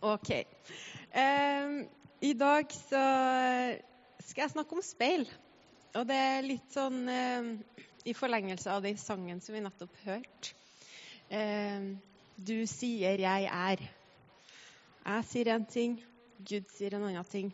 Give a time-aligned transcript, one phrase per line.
[0.00, 0.30] OK.
[0.30, 1.86] Eh,
[2.20, 3.02] I dag så
[4.22, 5.24] skal jeg snakke om speil.
[5.98, 7.48] Og det er litt sånn eh,
[8.06, 10.54] i forlengelse av den sangen som vi nettopp hørte.
[11.34, 11.96] Eh,
[12.38, 13.88] du sier 'jeg er'.
[15.08, 15.98] Jeg sier én ting,
[16.38, 17.52] Gud sier en annen ting.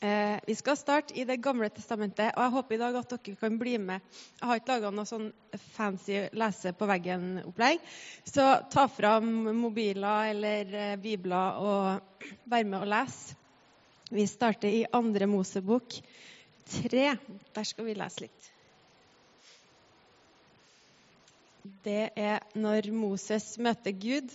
[0.00, 3.36] Eh, vi skal starte i Det gamle testamentet, og jeg håper i dag at dere
[3.38, 4.00] kan bli med.
[4.40, 5.28] Jeg har ikke laga noe sånn
[5.76, 7.82] fancy lese på veggen-opplegg,
[8.26, 9.30] så ta fram
[9.60, 13.38] mobiler eller eh, bibler og vær med og lese.
[14.10, 15.96] Vi starter i andre Mosebok
[16.70, 17.06] tre.
[17.54, 18.50] Der skal vi lese litt.
[21.84, 24.28] Det er når Moses møter Gud.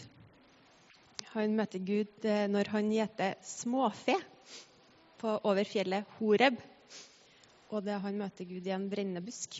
[1.36, 4.18] Han møter Gud eh, når han gjeter småfe
[5.20, 6.58] på, over fjellet Horeb.
[7.70, 9.60] Og det han møter Gud i en brennende busk.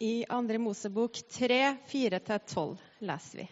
[0.00, 0.58] I 2.
[0.60, 3.48] Mosebok 3, 4-12 leser vi.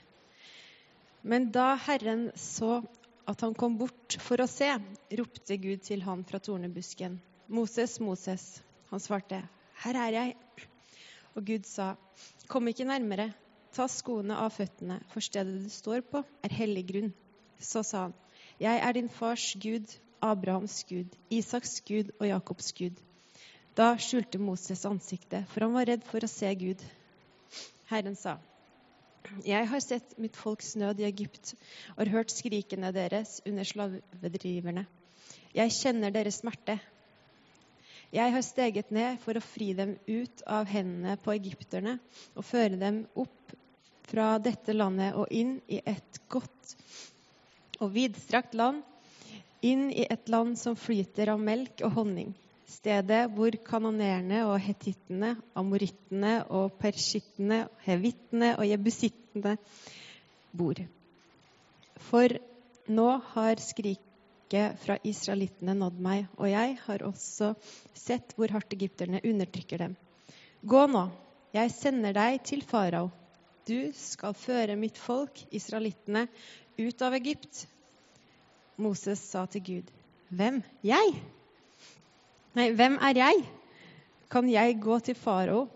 [1.29, 2.79] Men da Herren så
[3.29, 4.71] at han kom bort for å se,
[5.21, 7.19] ropte Gud til han fra tornebusken.
[7.53, 8.47] Moses, Moses.
[8.89, 9.43] Han svarte,
[9.83, 10.37] Her er jeg.
[11.37, 11.95] Og Gud sa,
[12.49, 13.29] Kom ikke nærmere.
[13.77, 17.13] Ta skoene av føttene, for stedet du står på, er hellig grunn.
[17.61, 18.17] Så sa han,
[18.59, 22.99] Jeg er din fars Gud, Abrahams Gud, Isaks Gud og Jakobs Gud.
[23.79, 26.83] Da skjulte Moses ansiktet, for han var redd for å se Gud.
[27.91, 28.39] Herren sa,
[29.45, 31.55] Jeg har sett mitt folks nød i Egypt
[31.97, 34.87] og hørt skrikene deres under slavedriverne.
[35.55, 36.79] Jeg kjenner deres smerte.
[38.13, 41.99] Jeg har steget ned for å fri dem ut av hendene på egypterne
[42.35, 43.57] og føre dem opp
[44.09, 46.75] fra dette landet og inn i et godt
[47.85, 48.81] og vidstrakt land
[49.61, 52.35] inn i et land som flyter av melk og honning.
[52.69, 59.55] Stedet hvor kanonerene og hetittene, amorittene og persittene, hevittene og jebusittene
[60.53, 60.83] bor.
[62.11, 62.37] For
[62.93, 67.55] nå har skriket fra israelittene nådd meg, og jeg har også
[67.97, 69.97] sett hvor hardt egypterne undertrykker dem.
[70.61, 71.07] Gå nå,
[71.57, 73.09] jeg sender deg til farao.
[73.69, 76.27] Du skal føre mitt folk, israelittene,
[76.79, 77.67] ut av Egypt
[78.79, 79.91] Moses sa til Gud,
[80.31, 80.63] 'Hvem?
[80.85, 81.23] Jeg?'
[82.55, 83.43] Nei, hvem er jeg?
[84.31, 85.69] Kan jeg gå til farao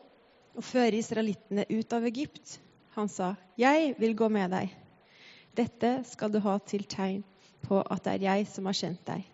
[0.55, 2.61] og føre israelittene ut av Egypt?
[2.95, 4.77] Han sa, 'Jeg vil gå med deg.'
[5.57, 7.25] Dette skal du ha til tegn
[7.63, 9.25] på at det er jeg som har kjent deg.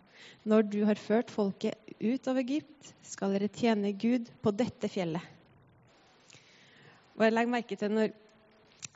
[0.45, 5.23] Når du har ført folket ut av Egypt, skal dere tjene Gud på dette fjellet.
[7.17, 8.11] Og jeg legger merke til når,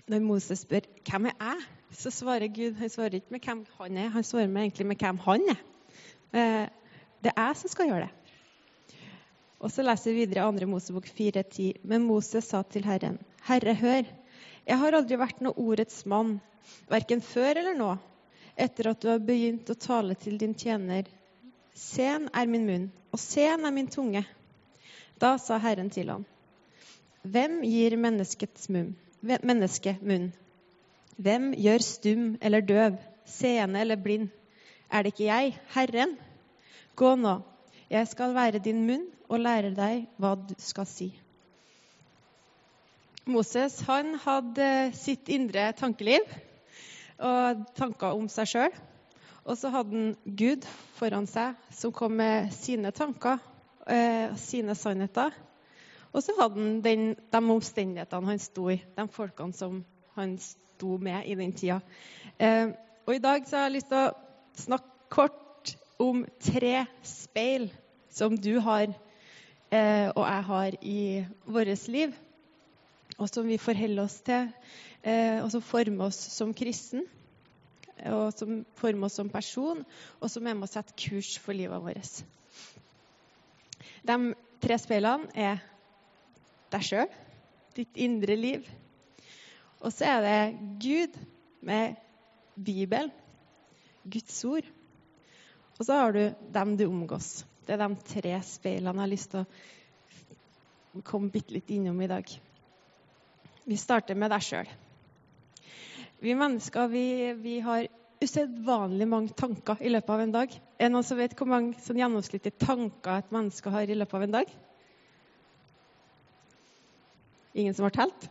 [0.08, 3.98] når Moses spør hvem er jeg så svarer Gud han svarer ikke med hvem han
[4.00, 5.62] er, han svarer med egentlig med hvem han er.
[6.32, 6.66] Eh,
[7.22, 8.22] det er jeg som skal gjøre det.
[9.62, 10.66] Og så leser vi videre 2.
[10.66, 11.84] Mosebok 4,10.
[11.86, 14.08] Men Moses sa til Herren, Herre, hør,
[14.66, 16.40] jeg har aldri vært noe ordets mann,
[16.90, 17.92] verken før eller nå,
[18.58, 21.06] etter at du har begynt å tale til din tjener.
[21.78, 24.24] Sen er min munn, og sen er min tunge.
[25.22, 26.26] Da sa Herren til ham,
[27.22, 28.96] Hvem gir menneskets munn?
[29.22, 30.32] Menneske munn?
[31.16, 32.96] Hvem gjør stum eller døv,
[33.28, 34.30] seende eller blind?
[34.90, 36.16] Er det ikke jeg, Herren?
[36.96, 37.40] Gå nå,
[37.90, 41.10] jeg skal være din munn og lære deg hva du skal si.
[43.26, 44.66] Moses han hadde
[44.98, 46.26] sitt indre tankeliv
[47.22, 48.74] og tanker om seg sjøl.
[49.42, 50.66] Og så hadde han Gud
[50.98, 53.40] foran seg, som kom med sine tanker
[53.86, 55.34] eh, sine sannheter.
[56.12, 59.80] Og så hadde han den, de omstendighetene han sto i, de folkene som
[60.16, 60.36] han
[60.82, 61.78] sto med i den tida.
[62.38, 62.74] Eh,
[63.06, 64.14] og I dag har jeg lyst til å
[64.58, 67.68] snakke kort om tre speil
[68.10, 68.90] som du har
[69.70, 71.02] eh, og jeg har i
[71.46, 72.14] vårt liv,
[73.18, 74.50] og som vi forholder oss til,
[75.06, 77.06] eh, og som former oss som kristen,
[78.10, 79.84] og som former oss som person,
[80.18, 82.24] og som er med å sette kurs for livet vårt.
[84.02, 84.18] De
[84.62, 85.62] tre speilene er
[86.74, 87.18] deg sjøl,
[87.76, 88.66] ditt indre liv,
[89.82, 90.38] og så er det
[90.82, 91.18] Gud
[91.66, 91.96] med
[92.54, 93.10] Bibelen,
[94.04, 94.66] Guds ord.
[95.78, 96.22] Og så har du
[96.54, 97.44] dem du omgås.
[97.66, 102.10] Det er de tre speilene jeg har lyst til å komme bitte litt innom i
[102.10, 102.28] dag.
[103.64, 104.70] Vi starter med deg sjøl.
[106.22, 107.06] Vi mennesker vi,
[107.42, 107.88] vi har
[108.22, 110.52] usedvanlig mange tanker i løpet av en dag.
[110.78, 114.18] Er det noen som vet hvor mange sånn gjennomsnittlige tanker et menneske har i løpet
[114.18, 114.52] av en dag?
[117.58, 118.30] Ingen som har telt?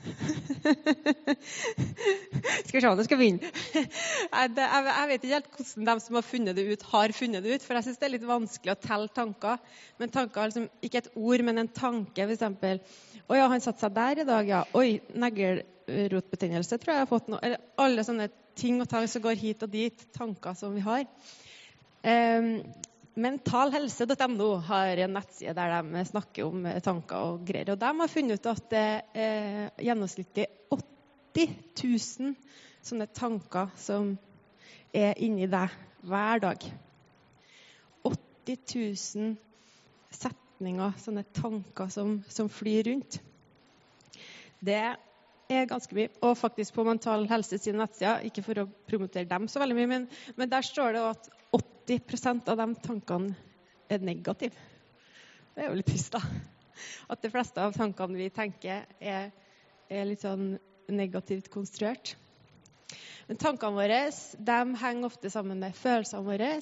[2.66, 3.40] skal vi se det skal begynne.
[4.32, 7.66] Jeg vet ikke helt hvordan de som har funnet det ut, har funnet det ut.
[7.66, 9.56] For jeg syns det er litt vanskelig å telle tanker.
[10.00, 12.20] Men tanker er liksom ikke et ord, men en tanke.
[12.24, 12.42] F.eks.
[13.30, 14.60] Å ja, han satte seg der i dag, ja.
[14.78, 14.90] Oi,
[15.24, 17.36] neglerotbetennelse tror jeg jeg har fått nå.
[17.44, 18.26] Eller alle sånne
[18.60, 19.98] ting og tang som går hit og dit.
[20.16, 21.02] Tanker som vi har.
[22.02, 22.42] Eh,
[23.18, 27.72] Mentalhelse.no har en nettside der de snakker om tanker og greier.
[27.74, 28.84] Og de har funnet ut at det
[29.18, 32.36] er gjennomsnittlig 80 000
[32.86, 34.14] sånne tanker som
[34.94, 35.74] er inni deg
[36.06, 36.68] hver dag.
[38.06, 39.34] 80 000
[40.14, 43.18] setninger, sånne tanker som, som flyr rundt.
[44.62, 44.80] Det
[45.50, 46.14] er ganske mye.
[46.22, 49.90] Og faktisk på Mental Helse sine nettsider, ikke for å promotere dem så veldig mye,
[49.90, 50.08] men,
[50.38, 51.30] men der står det at
[51.86, 53.34] 80 av de tankene
[53.90, 54.56] er negative.
[55.54, 56.20] Det er jo litt trist, da.
[57.10, 59.30] At de fleste av tankene vi tenker, er,
[59.90, 60.54] er litt sånn
[60.90, 62.14] negativt konstruert.
[63.28, 66.52] Men tankene våre de henger ofte sammen med følelsene våre,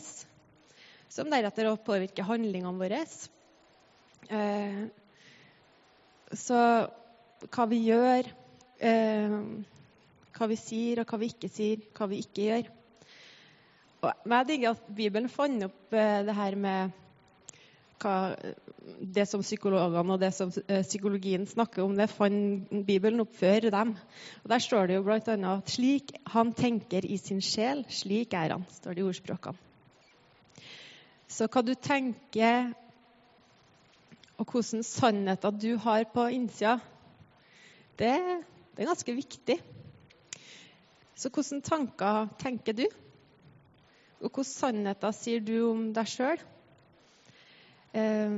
[1.08, 3.02] som deretter også påvirker handlingene våre.
[4.28, 4.82] Eh,
[6.36, 6.60] så
[7.54, 8.28] hva vi gjør,
[8.84, 9.36] eh,
[10.36, 12.68] hva vi sier og hva vi ikke sier, hva vi ikke gjør.
[13.98, 16.96] Og jeg digger at Bibelen fant opp eh, det her med
[17.98, 18.12] hva,
[19.02, 23.66] det som psykologene og det som eh, psykologien snakker om, det fant Bibelen opp før
[23.74, 23.96] dem.
[24.44, 25.34] Og Der står det jo bl.a.
[25.56, 29.64] at slik han tenker i sin sjel, slik er han, står det i ordspråkene.
[31.28, 32.70] Så hva du tenker,
[34.38, 36.78] og hvilke sannheter du har på innsida,
[37.98, 38.14] det,
[38.72, 39.58] det er ganske viktig.
[41.18, 42.86] Så hvilke tanker tenker du?
[44.18, 46.40] Og hvilke sannheter sier du om deg sjøl?
[47.94, 48.32] Eh,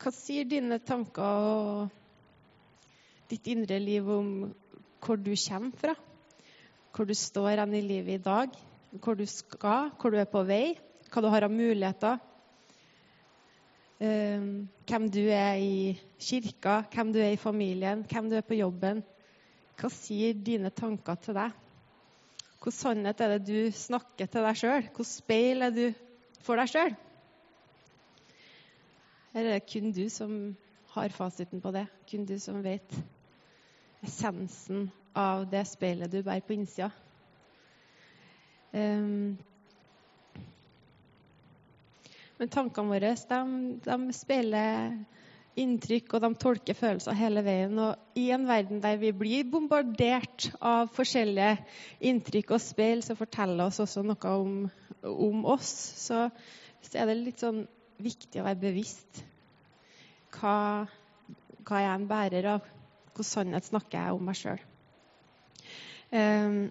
[0.00, 1.90] hva sier dine tanker og
[3.28, 4.30] ditt indre liv om
[5.04, 5.94] hvor du kommer fra?
[6.96, 8.56] Hvor du står hen i livet i dag?
[9.04, 9.92] Hvor du skal?
[10.00, 10.72] Hvor du er på vei?
[11.12, 12.20] Hva du har av muligheter?
[14.00, 14.48] Eh,
[14.88, 19.04] hvem du er i kirka, hvem du er i familien, hvem du er på jobben.
[19.76, 21.52] Hva sier dine tanker til deg?
[22.62, 24.84] Hvilken sannhet er det du snakker til deg sjøl?
[24.86, 25.86] Hvilket speil er du
[26.46, 26.92] for deg sjøl?
[29.32, 30.36] Her er det kun du som
[30.92, 31.82] har fasiten på det.
[32.06, 32.94] Kun du som vet
[34.06, 34.84] essensen
[35.18, 36.92] av det speilet du bærer på innsida.
[38.70, 39.34] Um,
[42.38, 43.42] men tankene våre de,
[43.90, 45.00] de speiler
[45.58, 47.76] inntrykk, og de tolker følelser hele veien.
[47.82, 51.58] Og i en verden der vi blir bombardert av forskjellige
[52.08, 54.56] inntrykk og speil som forteller oss også noe om,
[55.02, 55.70] om oss,
[56.06, 56.26] så,
[56.80, 57.64] så, er det litt sånn
[58.02, 59.22] viktig å være bevisst
[60.32, 60.88] hva,
[61.62, 62.70] hva jeg er en bærer av.
[63.12, 64.62] Hvilken sannhet snakker jeg om meg sjøl?
[66.12, 66.62] Um,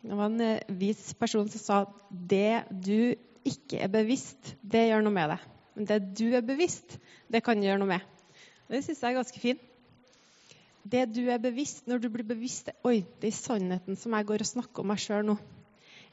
[0.00, 1.78] det var en eh, vis person som sa
[2.10, 3.14] det du
[3.46, 5.59] ikke er bevisst, det gjør noe med deg.
[5.74, 6.98] Men det du er bevisst,
[7.30, 8.06] det kan gjøre noe med.
[8.68, 9.66] Og Det syns jeg er ganske fint.
[10.90, 14.48] Det du er bevisst, når du blir bevisst Oi, den sannheten som jeg går og
[14.48, 15.34] snakker om meg sjøl nå,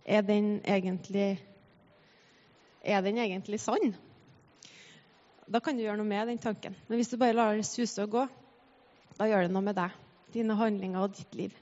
[0.04, 1.38] er den egentlig
[2.84, 3.96] Er den egentlig sann?
[5.48, 6.76] Da kan du gjøre noe med den tanken.
[6.88, 8.26] Men hvis du bare lar det suse og gå,
[9.18, 9.96] da gjør det noe med deg,
[10.34, 11.56] dine handlinger og ditt liv.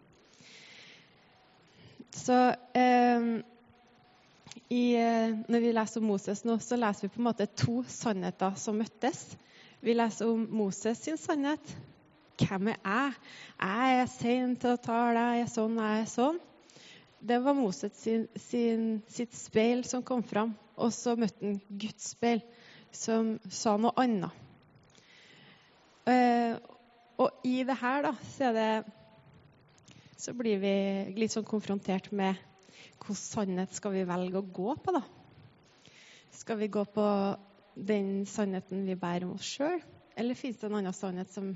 [2.15, 2.35] Så
[2.77, 3.27] eh,
[4.69, 7.83] i, eh, når vi leser om Moses nå, så leser vi på en måte to
[7.91, 9.35] sannheter som møttes.
[9.85, 11.75] Vi leser om Moses sin sannhet.
[12.41, 13.13] Hvem er jeg?
[13.61, 16.39] Jeg er sein til å tale, jeg er sånn, jeg er sånn.
[17.25, 20.55] Det var Moses sin, sin, sitt speil som kom fram.
[20.75, 22.41] Og så møtte han Guds speil,
[22.91, 24.43] som sa noe annet.
[26.05, 26.57] Uh,
[27.21, 30.75] og i det her, da, så, det, så blir vi
[31.15, 32.35] litt sånn konfrontert med
[32.85, 35.01] hvilken sannhet skal vi velge å gå på, da?
[36.35, 37.05] Skal vi gå på
[37.75, 39.81] den sannheten vi bærer om oss sjøl,
[40.15, 41.51] eller fins det en annen sannhet som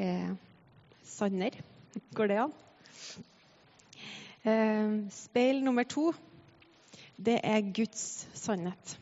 [0.00, 0.34] er
[1.04, 1.62] sannere?
[2.16, 2.54] Går det an?
[4.42, 6.10] Eh, speil nummer to,
[7.16, 8.96] det er Guds sannhet.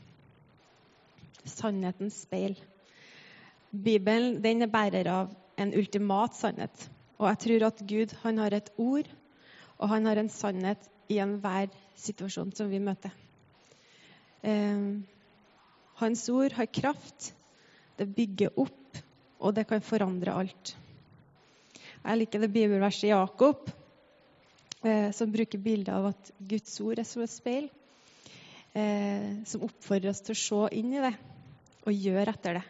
[1.46, 2.58] Sannhetens speil.
[3.70, 6.88] Bibelen den er bærer av en ultimat sannhet.
[7.20, 9.08] Og jeg tror at Gud han har et ord,
[9.78, 13.12] og han har en sannhet i enhver situasjon som vi møter.
[14.46, 15.00] Eh,
[16.00, 17.32] hans ord har kraft,
[17.98, 19.00] det bygger opp,
[19.40, 20.74] og det kan forandre alt.
[22.00, 23.68] Jeg liker det bibelverset Jakob,
[24.84, 27.68] eh, som bruker bildet av at Guds ord er som et speil,
[28.72, 31.14] eh, som oppfordrer oss til å se inn i det
[31.84, 32.66] og gjøre etter det.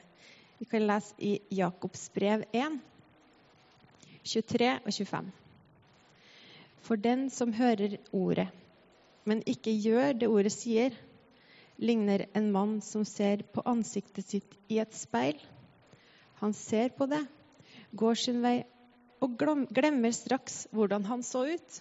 [0.61, 2.81] Vi kan lese i Jakobs brev 1,
[4.25, 5.31] 23 og 25.
[6.87, 8.49] For den som hører ordet,
[9.29, 10.95] men ikke gjør det ordet sier,
[11.81, 15.39] ligner en mann som ser på ansiktet sitt i et speil,
[16.41, 17.21] Han ser på det,
[17.93, 18.63] går sin vei
[19.21, 19.35] og
[19.77, 21.81] glemmer straks hvordan han så ut.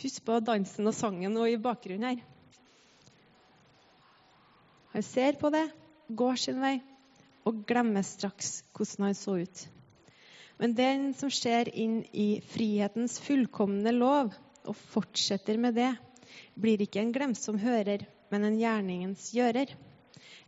[0.00, 2.22] Husk på dansen og sangen og i bakgrunnen her.
[4.94, 5.66] Han ser på det,
[6.08, 6.78] går sin vei
[7.44, 9.66] og glemmer straks hvordan han så ut.
[10.60, 14.34] Men den som ser inn i frihetens fullkomne lov
[14.68, 15.94] og fortsetter med det,
[16.60, 19.72] blir ikke en glemsom hører, men en gjerningens gjører.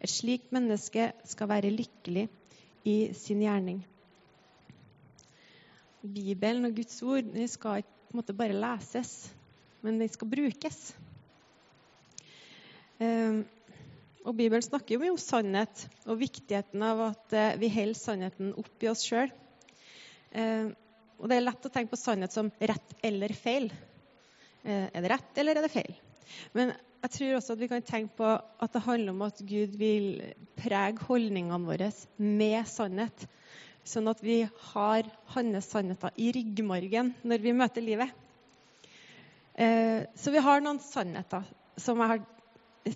[0.03, 2.27] Et slikt menneske skal være lykkelig
[2.85, 3.81] i sin gjerning.
[6.03, 9.15] Bibelen og Guds ord skal ikke bare leses,
[9.81, 10.81] men de skal brukes.
[13.01, 13.45] Ehm,
[14.27, 18.53] og Bibelen snakker jo mye om sannhet og viktigheten av at eh, vi holder sannheten
[18.61, 19.33] oppi oss sjøl.
[20.33, 20.73] Ehm,
[21.21, 23.69] og det er lett å tenke på sannhet som rett eller feil.
[24.65, 25.95] Eh, er det rett, eller er det feil?
[26.57, 26.73] Men
[27.03, 30.09] jeg tror også at vi kan tenke på at det handler om at Gud vil
[30.59, 33.27] prege holdningene våre med sannhet.
[33.83, 38.13] Sånn at vi har hans sannheter i ryggmargen når vi møter livet.
[39.59, 41.45] Eh, så vi har noen sannheter
[41.81, 42.23] som jeg har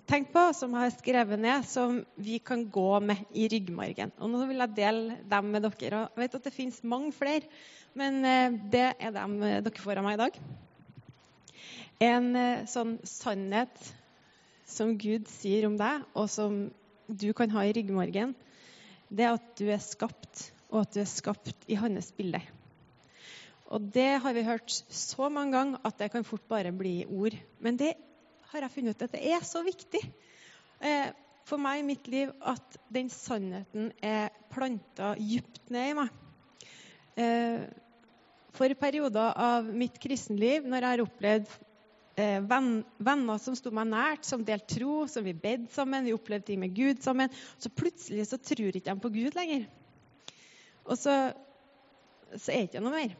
[0.07, 4.11] tenkt på, som jeg har skrevet ned, som vi kan gå med i ryggmargen.
[4.19, 6.03] Og nå vil jeg dele dem med dere.
[6.03, 7.47] Og jeg vet at det finnes mange flere,
[7.97, 10.41] men eh, det er dem dere får av meg i dag.
[12.07, 13.93] En eh, sånn sannhet
[14.67, 16.67] som Gud sier om deg, og som
[17.07, 18.35] du kan ha i ryggmargen,
[19.07, 22.41] det er at du er skapt, og at du er skapt i hans bilde.
[23.71, 27.35] Og det har vi hørt så mange ganger at det kan fort bare bli ord.
[27.59, 27.95] Men det
[28.51, 30.01] har jeg funnet ut at det er så viktig
[30.79, 31.09] eh,
[31.47, 36.09] for meg i mitt liv at den sannheten er planta dypt ned i meg.
[37.17, 37.67] Eh,
[38.57, 41.51] for perioder av mitt kristenliv, når jeg har opplevd
[42.17, 46.49] eh, venner som sto meg nært, som delte tro, som vi bedde sammen, vi opplevde
[46.49, 47.31] ting med Gud sammen.
[47.61, 49.67] Så plutselig så tror ikke de på Gud lenger.
[50.87, 51.15] Og så,
[52.33, 53.15] så er det ikke noe mer.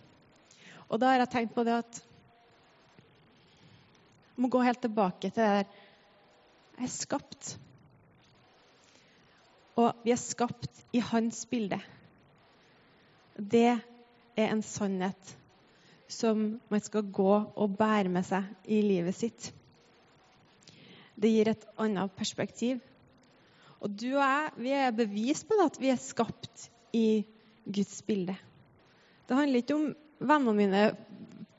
[0.88, 2.02] Og da har jeg tenkt på det at
[4.38, 5.86] må gå helt tilbake til det der
[6.78, 7.58] Jeg er skapt.
[9.78, 11.80] Og vi er skapt i hans bilde.
[13.38, 13.80] Det
[14.38, 15.38] er en sannhet
[16.08, 19.50] som man skal gå og bære med seg i livet sitt.
[21.18, 22.80] Det gir et annet perspektiv.
[23.82, 27.26] Og du og jeg vi er bevis på det, at vi er skapt i
[27.66, 28.38] Guds bilde.
[29.28, 29.90] Det handler ikke om
[30.20, 30.84] vennene mine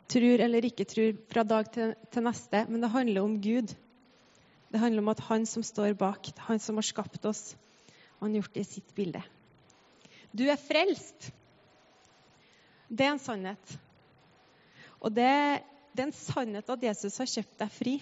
[0.08, 3.74] tror eller ikke tror fra dag til, til neste, men det handler om Gud.
[4.68, 7.56] Det handler om at han som står bak, han som har skapt oss,
[8.18, 9.22] han har gjort det i sitt bilde.
[10.32, 11.30] Du er frelst.
[12.88, 13.74] Det er en sannhet.
[14.98, 15.30] Og det,
[15.94, 17.94] det er en sannhet at Jesus har kjøpt deg fri.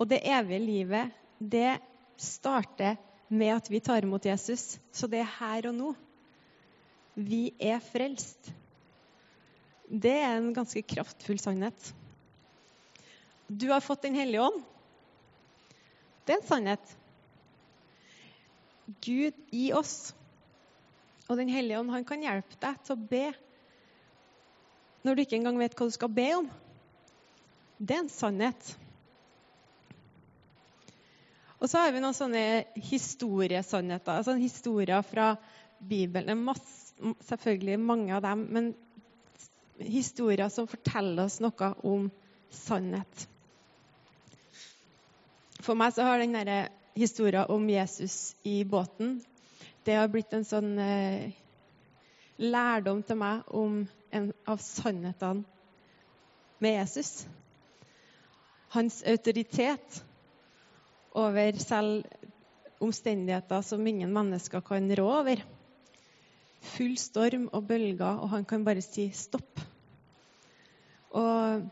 [0.00, 1.78] Og det evige livet, det
[2.20, 2.98] starter
[3.30, 4.78] med at vi tar imot Jesus.
[4.92, 5.92] Så det er her og nå.
[7.14, 8.50] Vi er frelst.
[9.90, 11.94] Det er en ganske kraftfull sannhet.
[13.50, 14.62] Du har fått Den hellige ånd.
[16.24, 16.96] Det er en sannhet.
[19.02, 20.14] Gud i oss.
[21.26, 23.24] Og Den hellige ånd han kan hjelpe deg til å be
[25.00, 26.48] når du ikke engang vet hva du skal be om.
[27.80, 28.66] Det er en sannhet.
[31.56, 32.42] Og så har vi noen sånne
[32.90, 35.32] historiesannheter, altså historier fra
[35.80, 36.44] Bibelen.
[36.44, 36.92] Masse,
[37.28, 38.70] selvfølgelig mange av dem, men
[39.80, 42.08] historier som forteller oss noe om
[42.52, 43.26] sannhet.
[45.60, 49.20] For meg så har den historien om Jesus i båten
[49.84, 51.32] det har blitt en sånn eh,
[52.40, 53.80] lærdom til meg om
[54.12, 55.44] en av sannhetene
[56.60, 57.24] med Jesus.
[58.74, 60.02] Hans autoritet
[61.16, 62.04] over selv
[62.80, 65.42] omstendigheter som ingen mennesker kan rå over.
[66.76, 69.64] Full storm og bølger, og han kan bare si stopp.
[71.16, 71.66] Og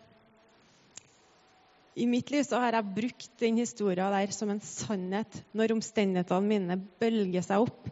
[1.98, 6.46] i mitt liv så har jeg brukt den historien der som en sannhet når omstendighetene
[6.46, 7.88] mine bølger seg opp.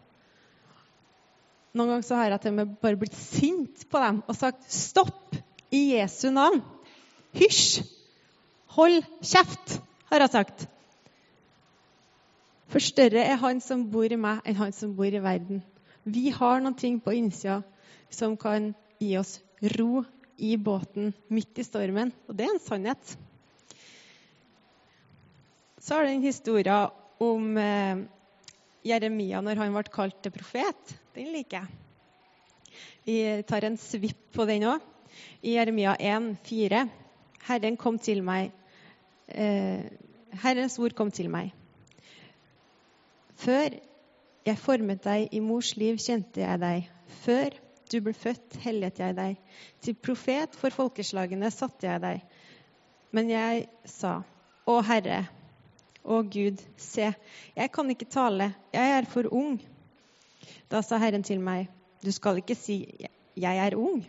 [1.77, 4.65] Noen ganger så har jeg til og med bare blitt sint på dem og sagt
[4.73, 5.37] stopp
[5.75, 6.63] i Jesu navn.
[7.37, 7.83] Hysj!
[8.77, 9.79] Hold kjeft,
[10.11, 10.67] har jeg sagt.
[12.73, 15.63] For større er han som bor i meg, enn han som bor i verden.
[16.05, 17.61] Vi har noen ting på innsida
[18.13, 19.39] som kan gi oss
[19.77, 20.05] ro
[20.37, 22.13] i båten midt i stormen.
[22.29, 23.17] Og det er en sannhet.
[25.81, 26.77] Så har det en historie
[27.23, 28.05] om eh,
[28.87, 30.97] Jeremia når han ble kalt til profet.
[31.17, 31.83] Den liker jeg.
[33.07, 34.83] Vi tar en svipp på den òg.
[35.47, 36.83] I Jeremia 1, 4.
[37.47, 38.51] Herren kom til meg.
[39.29, 39.87] Eh,
[40.43, 41.55] Herrens ord kom til meg.
[43.41, 43.79] Før
[44.47, 46.85] Jeg formet deg i mors liv, kjente jeg deg.
[47.25, 47.55] Før
[47.93, 49.37] du ble født, hellet jeg deg.
[49.85, 52.25] Til profet for folkeslagene satte jeg deg.
[53.15, 54.21] Men jeg sa,
[54.67, 55.21] Å Herre,
[56.03, 57.13] å Gud, se,
[57.55, 59.61] jeg kan ikke tale, jeg er for ung.
[60.71, 61.69] Da sa Herren til meg,
[62.03, 62.81] du skal ikke si,
[63.39, 64.03] jeg er ung.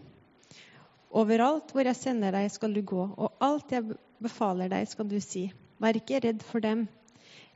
[1.13, 5.19] Overalt hvor jeg sender deg, skal du gå, og alt jeg befaler deg, skal du
[5.23, 5.47] si.
[5.81, 6.87] Vær ikke redd for dem.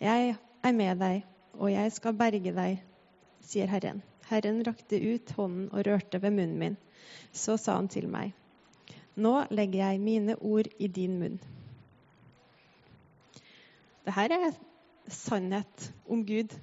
[0.01, 1.25] Jeg er med deg,
[1.57, 2.79] og jeg skal berge deg,
[3.45, 4.05] sier Herren.
[4.31, 6.77] Herren rakte ut hånden og rørte ved munnen min.
[7.35, 8.31] Så sa han til meg,
[9.19, 11.39] nå legger jeg mine ord i din munn.
[14.07, 14.55] Dette er
[15.11, 16.55] sannhet om Gud.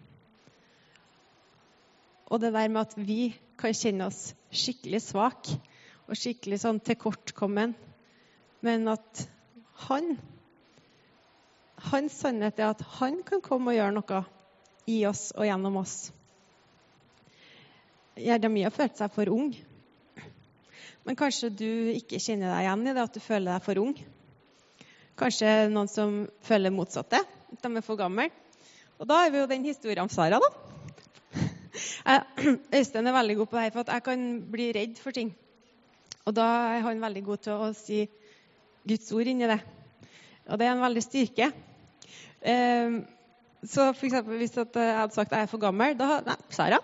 [2.29, 5.61] Og det der med at vi kan kjenne oss skikkelig svake
[6.09, 7.77] og skikkelig sånn tilkortkommen,
[8.65, 9.29] men at
[9.89, 10.17] han
[11.79, 14.23] Hans sannhet er at han kan komme og gjøre noe
[14.91, 16.09] i oss og gjennom oss.
[18.19, 19.53] Jeremia følte seg for ung.
[21.07, 23.95] Men kanskje du ikke kjenner deg igjen i det at du føler deg for ung.
[25.19, 28.29] Kanskje noen som føler motsatte, at de er for gamle.
[28.99, 30.51] Og da er vi jo den historien om Sara, da.
[32.77, 35.33] Øystein er veldig god på det her, for at jeg kan bli redd for ting.
[36.27, 38.03] Og da er han veldig god til å si
[38.89, 39.59] Guds ord inni det.
[40.49, 41.51] Og det er en veldig styrke.
[42.43, 42.99] Eh,
[43.65, 46.78] så for eksempel, hvis jeg hadde sagt at jeg er for gammel, da Nei, Sara.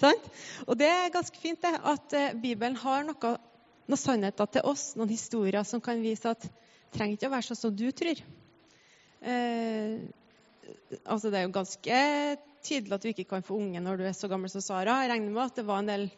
[0.00, 0.30] Sant?
[0.66, 3.34] Og det er ganske fint det, at eh, Bibelen har noe,
[3.86, 6.52] noen sannheter til oss, noen historier som kan vise at det
[6.94, 8.20] trenger ikke å være sånn som du tror.
[9.24, 9.94] Eh,
[11.04, 12.00] altså Det er jo ganske
[12.64, 15.00] tydelig at du ikke kan få unge når du er så gammel som Sara.
[15.02, 16.08] Jeg regner med at det var en del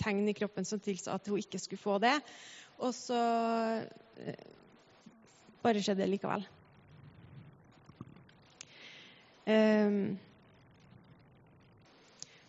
[0.00, 2.14] tegn i kroppen som tilsa at hun ikke skulle få det.
[2.80, 3.20] Og så
[4.24, 4.44] eh,
[5.64, 6.46] bare skjedde det likevel.
[9.44, 10.16] Um,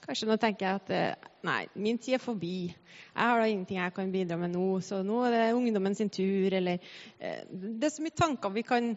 [0.05, 2.67] Kanskje nå tenker jeg at eh, nei, min tid er forbi.
[2.69, 6.12] Jeg har da ingenting jeg kan bidra med nå, så nå er det ungdommen sin
[6.13, 6.53] tur.
[6.53, 6.77] Eller
[7.17, 8.91] eh, Det er så mye tanker vi kan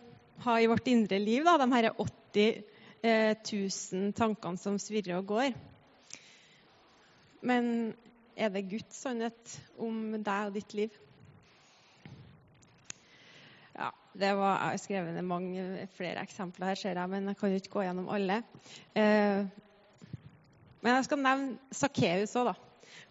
[0.44, 2.62] ha i vårt indre liv, da, de her 80
[3.02, 5.56] eh, 000 tankene som svirrer og går.
[7.48, 7.94] Men
[8.36, 10.98] er det Guds sannhet om deg og ditt liv?
[13.78, 17.40] Ja, det var, Jeg har skrevet ned mange flere eksempler her, ser jeg, men jeg
[17.40, 18.42] kan jo ikke gå gjennom alle.
[18.98, 19.48] Eh,
[20.82, 22.54] men jeg skal nevne Sakkeus òg, da.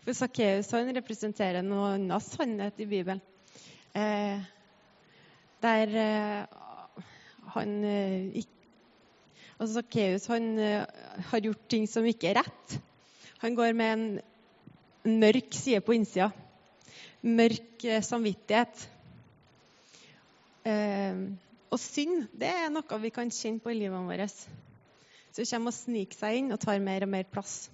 [0.05, 3.19] For Sakkeus representerer noe annen sannhet i Bibelen.
[3.97, 4.39] Eh,
[5.63, 7.03] der eh,
[7.55, 8.45] han eh,
[9.57, 10.85] Altså Sakkeus eh,
[11.31, 12.77] har gjort ting som ikke er rett.
[13.41, 16.29] Han går med en mørk side på innsida.
[17.25, 18.85] Mørk eh, samvittighet.
[20.67, 21.25] Eh,
[21.73, 24.47] og synd det er noe vi kan kjenne på i livet vårt
[25.37, 27.67] som kommer og sniker seg inn og tar mer og mer plass.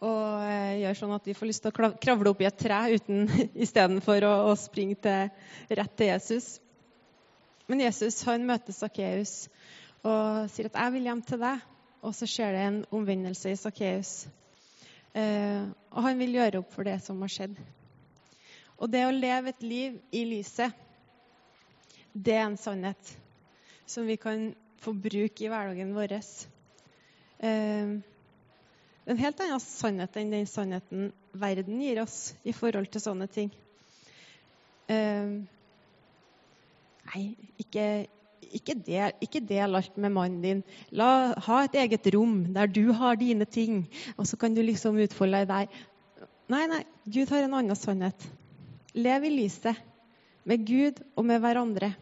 [0.00, 2.80] Og eh, gjør sånn at vi får lyst til å kravle opp i et tre
[3.66, 5.32] istedenfor å, å springe til,
[5.68, 6.54] rett til Jesus.
[7.68, 9.44] Men Jesus han møter Sakkeus
[10.00, 11.66] og sier at 'jeg vil hjem til deg'.
[12.00, 14.26] Og så skjer det en omvendelse i Sakkeus.
[15.12, 17.58] Eh, og han vil gjøre opp for det som har skjedd.
[18.80, 20.72] Og det å leve et liv i lyset,
[22.16, 23.12] det er en sannhet
[23.84, 26.16] som vi kan få bruk i hverdagen vår.
[27.40, 27.98] Eh,
[29.10, 33.50] en helt annen sannhet enn den sannheten verden gir oss i forhold til sånne ting.
[34.90, 35.36] Eh,
[37.10, 37.22] nei,
[37.62, 37.86] ikke,
[38.50, 40.64] ikke, del, ikke, del, alt med mannen din.
[40.90, 43.84] La, ha et eget rom der du har dine ting,
[44.16, 45.80] og så kan du liksom utfolde deg der.
[46.50, 48.26] Nei, nei, Gud har en annen sannhet.
[48.96, 49.78] Lev i lyset,
[50.42, 51.92] med Gud og med hverandre.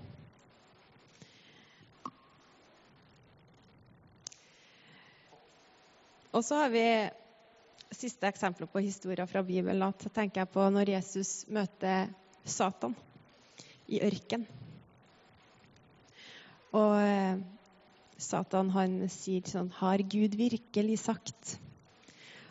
[6.33, 6.85] Og så har vi
[7.95, 9.81] siste eksempler på historier fra Bibelen.
[9.81, 12.11] Da tenker jeg på når Jesus møter
[12.45, 12.97] Satan
[13.89, 14.45] i ørken.
[16.77, 17.41] Og eh,
[18.21, 21.57] Satan han sier sånn Har Gud virkelig sagt?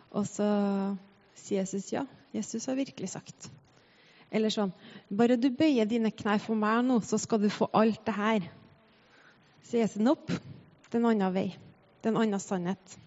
[0.09, 0.47] Og så
[1.37, 2.07] sier Jesus ja.
[2.33, 3.51] Jesus har virkelig sagt.
[4.33, 4.73] Eller sånn
[5.13, 8.47] Bare du bøyer dine knær for meg nå, så skal du få alt det her.
[9.69, 10.31] Så Jesus nopp.
[10.31, 11.51] Det er en annen vei.
[12.01, 12.97] Det er en annen sannhet.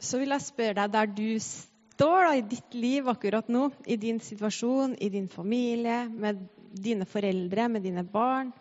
[0.00, 3.98] Så vil jeg spørre deg der du står da, i ditt liv akkurat nå, i
[4.00, 6.40] din situasjon, i din familie, med
[6.72, 8.52] dine foreldre, med dine barn,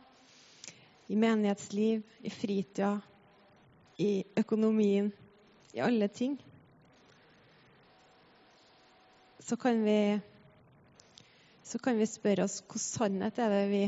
[1.08, 2.98] i menighetsliv, i fritida,
[4.00, 5.12] i økonomien,
[5.74, 6.36] i alle ting.
[9.40, 10.20] Så kan vi,
[11.64, 13.84] så kan vi spørre oss hvor sannhet er det vi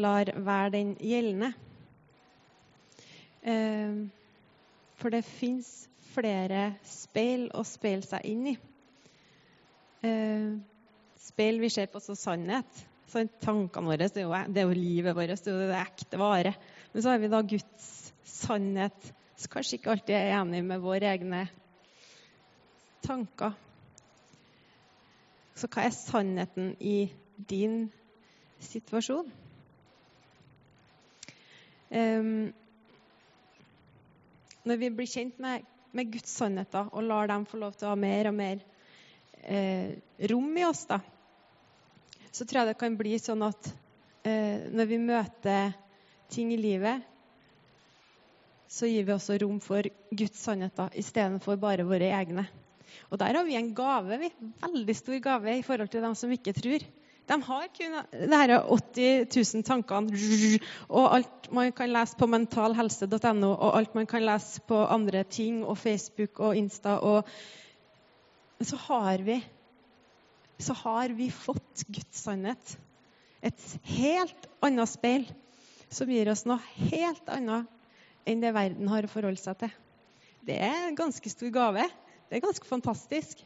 [0.00, 1.52] lar være den gjeldende?
[3.46, 4.00] Eh,
[4.96, 8.56] for det fins flere speil å speile seg inn i.
[10.06, 10.54] Eh,
[11.26, 12.84] speil vi ser på som sannhet.
[13.10, 15.78] Sånn, tankene våre det er, jo, det er, jo, livet vårt, det er jo det
[15.78, 16.54] ekte vare.
[16.92, 17.92] Men så har vi da Guds
[18.26, 21.44] sannhet, som kanskje ikke alltid er enig med våre egne
[23.06, 23.54] tanker.
[25.56, 27.06] Så hva er sannheten i
[27.48, 27.86] din
[28.66, 29.28] situasjon?
[31.86, 32.50] Um,
[34.66, 35.62] når vi blir kjent med,
[35.96, 38.60] med, Guds sannheter og lar dem få lov til å ha mer og mer
[39.42, 39.96] eh,
[40.30, 41.00] rom i oss, da,
[42.30, 43.70] så tror jeg det kan bli sånn at
[44.28, 45.76] eh, når vi møter
[46.32, 47.04] ting i livet,
[48.68, 52.44] så gir vi også rom for Guds sannheter istedenfor bare våre egne.
[53.10, 54.30] Og der har vi en gave, vi.
[54.62, 56.84] Veldig stor gave i forhold til dem som ikke tror.
[57.26, 58.58] De har kun det
[58.94, 64.62] 80 000 tankene og alt man kan lese på mentalhelse.no, og alt man kan lese
[64.66, 66.98] på andre ting, og Facebook og Insta.
[67.02, 67.26] Og
[68.62, 69.40] så har vi
[70.58, 72.76] så har vi fått Guds sannhet.
[73.44, 73.64] Et
[73.98, 75.26] helt annet speil
[75.92, 77.68] som gir oss noe helt annet
[78.26, 79.74] enn det verden har å forholde seg til.
[80.46, 81.84] Det er en ganske stor gave.
[82.30, 83.42] Det er ganske fantastisk.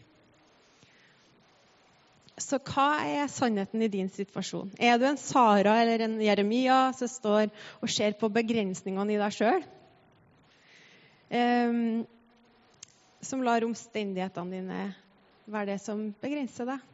[2.41, 4.73] Så hva er sannheten i din situasjon?
[4.81, 7.51] Er du en Sara eller en Jeremia som står
[7.83, 9.67] og ser på begrensningene i deg sjøl?
[11.31, 11.85] Um, ehm,
[13.21, 14.81] som lar omstendighetene dine
[15.51, 16.89] være det som begrenser deg?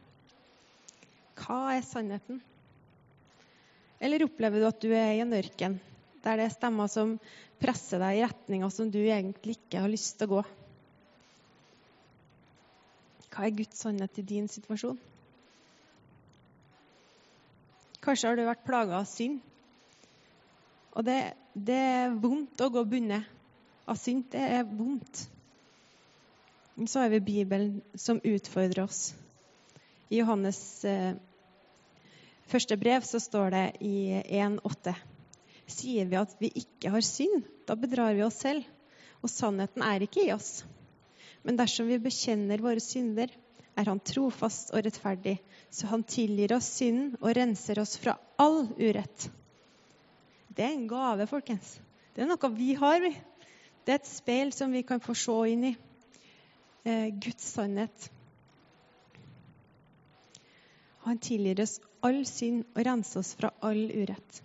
[1.37, 2.41] Hva er sannheten?
[4.03, 5.79] Eller opplever du at du er i en ørken,
[6.25, 7.15] der det er stemmer som
[7.61, 10.47] presser deg i retninger som du egentlig ikke har lyst til å gå?
[13.31, 14.97] Hva er Guds sannhet i din situasjon?
[18.07, 19.41] Kanskje har du vært plaga av synd.
[20.95, 21.17] Og det,
[21.51, 23.27] det, er vondt å gå bundet
[23.83, 24.29] av synd.
[24.31, 25.25] Det er vondt.
[26.77, 29.11] Men så har vi Bibelen som utfordrer oss.
[30.07, 31.19] I Johannes eh,
[32.47, 34.93] første brev så står det i 1,8.:
[35.67, 38.63] Sier vi at vi ikke har synd, da bedrar vi oss selv,
[39.19, 40.61] og sannheten er ikke i oss.
[41.43, 43.35] Men dersom vi bekjenner våre synder,
[43.77, 45.37] er Han trofast og rettferdig,
[45.69, 49.29] så Han tilgir oss synden og renser oss fra all urett.
[50.49, 51.75] Det er en gave, folkens.
[52.15, 53.03] Det er noe vi har.
[53.85, 55.73] Det er et speil som vi kan få se inn i.
[56.87, 58.09] Eh, Guds sannhet.
[61.05, 64.41] Han tilgir oss all synd og renser oss fra all urett.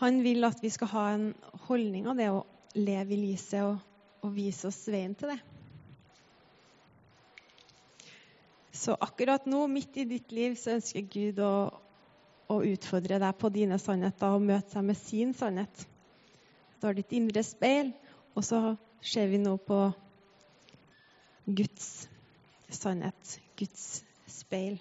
[0.00, 1.28] Han vil at vi skal ha en
[1.66, 2.42] holdning av det å
[2.78, 3.78] leve i lyset og,
[4.22, 5.40] og vise oss veien til det.
[8.74, 11.52] Så akkurat nå, midt i ditt liv, så ønsker Gud å,
[12.52, 15.86] å utfordre deg på dine sannheter og møte seg med sin sannhet.
[16.78, 17.94] Du har ditt indre speil,
[18.36, 18.60] og så
[19.02, 19.80] ser vi nå på
[21.48, 22.08] Guds
[22.70, 24.76] sannhet, Guds speil.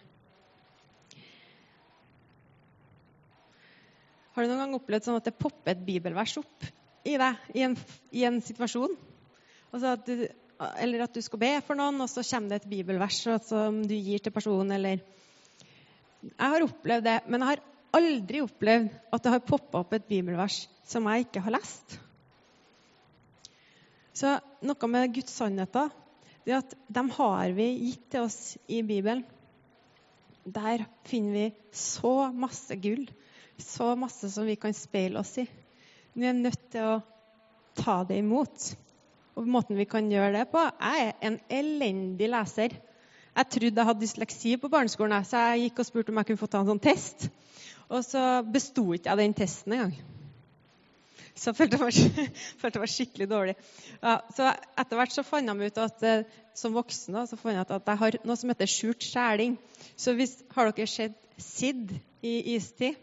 [4.36, 6.68] Har du noen gang opplevd sånn at det popper et bibelvers opp
[7.08, 7.78] i deg i en,
[8.14, 8.94] i en situasjon?
[9.72, 12.72] Altså at du, eller at du skal be for noen, og så kommer det et
[12.72, 15.04] bibelvers som du gir til personen, eller
[16.28, 17.64] Jeg har opplevd det, men jeg har
[17.98, 22.00] aldri opplevd at det har poppa opp et bibelvers som jeg ikke har lest.
[24.18, 24.34] Så
[24.66, 25.92] noe med Guds sannheter
[26.48, 29.26] det er at dem har vi gitt til oss i Bibelen.
[30.48, 33.04] Der finner vi så masse gull,
[33.60, 35.46] så masse som vi kan speile oss i.
[36.16, 37.02] Vi er nødt til å
[37.78, 38.72] ta det imot.
[39.38, 42.74] Og måten vi kan gjøre det på Jeg er en elendig leser.
[43.38, 46.42] Jeg trodde jeg hadde dysleksi på barneskolen, så jeg gikk og spurte om jeg kunne
[46.42, 47.28] få ta en sånn test.
[47.94, 49.94] Og så besto ikke jeg den testen engang.
[51.38, 53.54] Så jeg følte jeg meg skikkelig dårlig.
[54.02, 54.50] Ja, så
[54.82, 56.26] Etter hvert så fant jeg ut at eh,
[56.58, 59.54] som voksen så fant jeg ut at jeg har noe som heter skjult skjæling.
[59.94, 61.94] Så hvis, har dere sett Sid
[62.26, 62.98] i istid?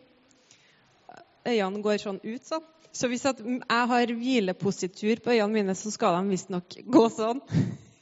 [1.47, 2.67] Øynene går sånn ut sånn.
[2.95, 7.41] Så hvis jeg har hvilepositur på øynene mine, så skal de visstnok gå sånn.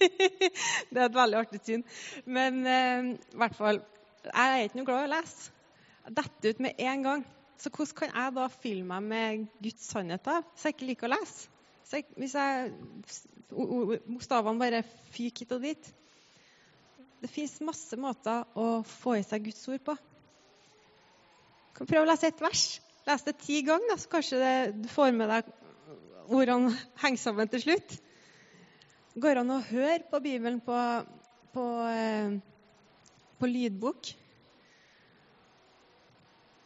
[0.92, 1.84] det er et veldig artig syn.
[2.28, 3.80] Men eh, i hvert fall
[4.26, 5.54] Jeg er ikke noe glad i å lese.
[6.02, 7.24] Jeg detter ut med en gang.
[7.62, 11.14] Så hvordan kan jeg da fylle meg med Guds sannheter hvis jeg ikke liker å
[11.14, 11.48] lese?
[11.92, 12.70] Jeg, hvis jeg,
[13.52, 15.90] bokstavene bare fyker hit og dit?
[17.22, 19.96] Det fins masse måter å få i seg Guds ord på.
[21.68, 22.64] Du kan prøve å lese et vers.
[23.06, 25.50] Les det ti ganger, så kanskje det, du får med deg
[26.32, 26.70] ordene
[27.02, 27.96] henger sammen til slutt.
[29.18, 30.76] Går an å høre på Bibelen på,
[31.52, 32.36] på, eh,
[33.40, 34.12] på lydbok.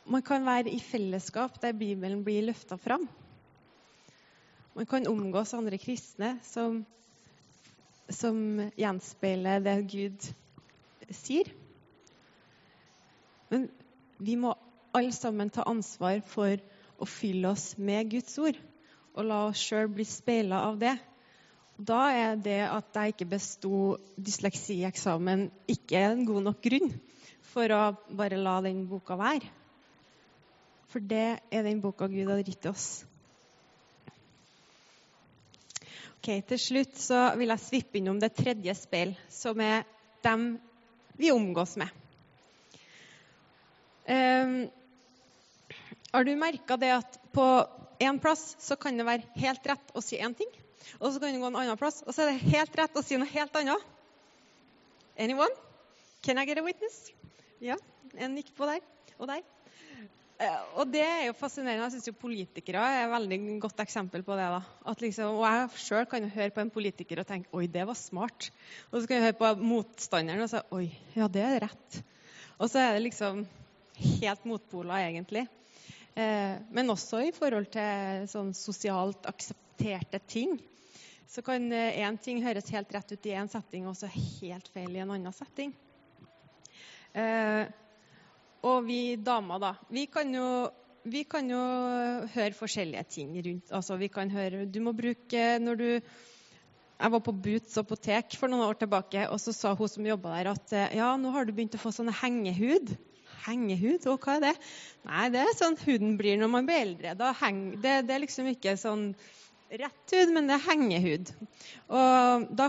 [0.07, 3.09] Man kan være i fellesskap der Bibelen blir løfta fram.
[4.77, 6.83] Man kan omgås andre kristne som,
[8.13, 8.37] som
[8.77, 10.29] gjenspeiler det Gud
[11.17, 11.49] sier.
[13.49, 13.67] Men
[14.21, 14.53] vi må
[14.97, 16.57] alle sammen ta ansvar for
[16.97, 18.59] å fylle oss med Guds ord
[19.17, 20.95] og la oss sjøl bli speila av det.
[21.77, 26.95] Da er det at jeg ikke besto dysleksieksamen, ikke en god nok grunn
[27.53, 27.83] for å
[28.17, 29.49] bare la den boka være.
[30.93, 33.05] For det er den boka Gud har gitt oss.
[36.17, 39.85] Ok, Til slutt så vil jeg svippe innom det tredje speil, som er
[40.25, 40.57] dem
[41.17, 41.93] vi omgås med.
[44.07, 44.67] Um,
[46.17, 47.45] har du merka det at på
[48.01, 50.49] én plass så kan det være helt rett å si én ting,
[50.97, 53.05] og så kan du gå en annen plass, og så er det helt rett å
[53.05, 53.93] si noe helt annet?
[55.21, 55.53] Anyone?
[56.25, 57.11] Can I get a witness?
[57.61, 57.77] Ja,
[58.17, 58.81] en nikk på der
[59.17, 59.45] og der.
[60.37, 61.87] Eh, og det er jo fascinerende.
[61.89, 64.49] Jeg syns politikere er et veldig godt eksempel på det.
[64.53, 64.95] da.
[65.01, 68.51] Liksom, og jeg sjøl kan høre på en politiker og tenke 'oi, det var smart'.
[68.93, 72.03] Og så kan jeg høre på motstanderen og si 'oi, ja, det er rett'.
[72.59, 73.47] Og så er det liksom
[74.21, 75.47] helt motpoler, egentlig.
[76.17, 80.55] Eh, men også i forhold til sånn sosialt aksepterte ting.
[81.29, 84.71] Så kan én eh, ting høres helt rett ut i én setting, og så helt
[84.73, 85.75] feil i en annen setting.
[87.13, 87.67] Eh,
[88.65, 89.75] og vi damer, da.
[89.93, 90.49] Vi kan jo
[91.07, 91.59] vi kan jo
[92.33, 93.69] høre forskjellige ting rundt.
[93.71, 98.51] Altså, vi kan høre Du må bruke når du Jeg var på Boots apotek for
[98.51, 101.53] noen år tilbake, og så sa hun som jobba der, at ja, nå har du
[101.53, 102.97] begynt å få sånne hengehud.
[103.47, 104.07] Hengehud?
[104.11, 104.55] Og hva er det?
[105.07, 107.17] Nei, det er sånn huden blir når man blir eldre.
[107.17, 109.11] Det, det, er liksom ikke sånn
[109.71, 111.33] rett hud, men det er hengehud.
[111.91, 112.69] Og da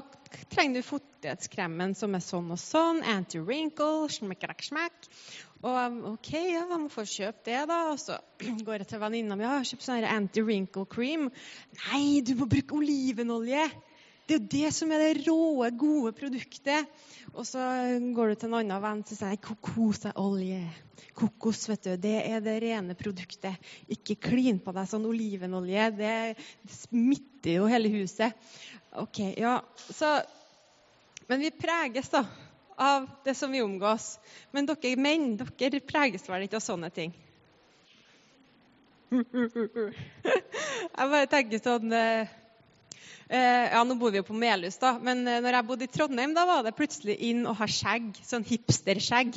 [0.54, 3.04] trenger du fuktighetskremen som er sånn og sånn.
[3.06, 5.12] Anti-wrinkle, smekk, smekk.
[5.66, 7.80] Og OK, ja, jeg må få kjøpe det, da.
[7.92, 8.20] Og så
[8.66, 11.30] går jeg til venninna mi og har kjøpt sånn anti-wrinkle cream.
[11.88, 13.66] Nei, du må bruke olivenolje!
[14.28, 16.90] Det er jo det som er det råe, gode produktet.
[17.32, 17.62] Og så
[18.16, 20.60] går du til en annen venn og sier kokosolje.
[21.16, 23.56] Kokos, vet du, det er det rene produktet.
[23.88, 25.86] Ikke klin på deg sånn olivenolje.
[25.96, 26.16] Det
[26.76, 28.36] smitter jo hele huset.
[29.00, 29.62] Ok, ja,
[29.94, 30.18] så,
[31.28, 32.26] Men vi preges da
[32.78, 34.20] av det som vi omgås.
[34.52, 37.16] Men dere menn dere preges vel ikke av sånne ting?
[39.14, 39.24] Jeg
[40.98, 42.28] bare tenker sånn eh,
[43.30, 46.36] ja, Nå bor vi jo på Melhus, da, men eh, når jeg bodde i Trondheim,
[46.36, 48.14] da var det plutselig inn å ha skjegg.
[48.24, 49.36] Sånn hipsterskjegg.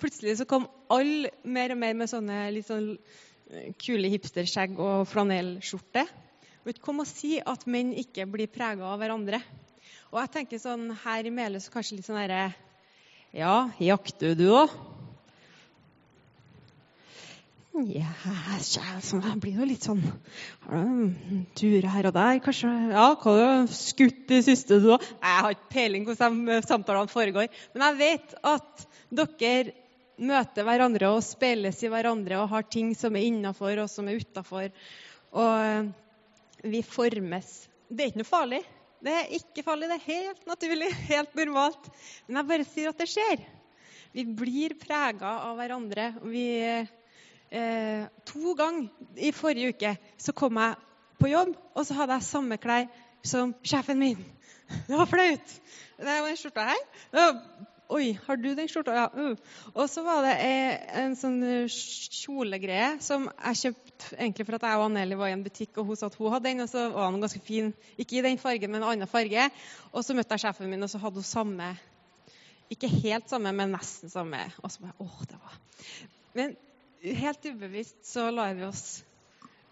[0.00, 5.04] Plutselig så kom alle mer og mer med sånne litt sånn eh, kule hipsterskjegg og
[5.10, 6.06] flanellskjorte.
[6.64, 9.42] Og kom og si at menn ikke blir prega av hverandre.
[10.08, 12.48] Og jeg tenker sånn her i Melhus kanskje litt sånn herre
[13.36, 14.72] Ja, jakter du òg?
[17.78, 18.10] Ja,
[18.58, 20.00] det blir jo litt sånn
[21.58, 22.70] Turer her og der, kanskje.
[22.90, 25.04] Ja, hva har du skutt i siste, du òg?
[25.04, 27.46] Jeg har ikke peiling på hvordan samtalene foregår.
[27.74, 28.86] Men jeg vet at
[29.20, 29.76] dere
[30.18, 34.18] møter hverandre og speiles i hverandre og har ting som er innafor og som er
[34.18, 34.74] utafor.
[35.38, 35.92] Og eh,
[36.66, 37.54] vi formes.
[37.86, 38.62] Det er ikke noe farlig.
[38.98, 41.90] Det er ikke farlig, det er helt naturlig, helt normalt.
[42.26, 43.46] Men jeg bare sier at det skjer.
[44.16, 46.14] Vi blir prega av hverandre.
[46.18, 46.48] og Vi
[47.50, 50.76] eh, to ganger i forrige uke så kom jeg
[51.18, 52.86] på jobb, og så hadde jeg samme klær
[53.26, 54.20] som sjefen min.
[54.86, 55.56] Det var flaut.
[55.98, 57.42] Det var den skjorta her.
[57.88, 58.92] Oi, har du den skjorta?
[58.92, 59.06] Ja.
[59.16, 59.36] Uh.
[59.72, 60.34] Og så var det
[61.00, 61.40] en sånn
[61.72, 65.88] kjolegreie som jeg kjøpte egentlig for at jeg og Anneli var i en butikk, og
[65.88, 67.72] hun sa at hun hadde den, og så var den ganske fin.
[67.96, 69.48] Ikke i den fargen, men en annen farge.
[69.94, 71.72] Og så møtte jeg sjefen min, og så hadde hun samme
[72.68, 74.42] Ikke helt samme, men nesten samme.
[74.60, 75.54] Og så bare, åh, det var...
[76.36, 76.52] Men
[77.02, 79.04] helt ubevisst så lar vi oss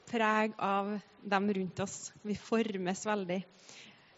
[0.07, 2.13] prege av dem rundt oss.
[2.23, 3.41] Vi formes veldig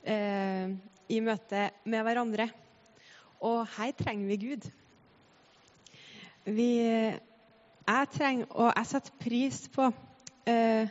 [0.05, 0.75] eh,
[1.09, 2.49] i møte med hverandre.
[3.41, 4.69] Og her trenger vi Gud.
[6.49, 6.71] Vi,
[7.89, 9.91] jeg trenger, og jeg setter pris på
[10.49, 10.89] eh,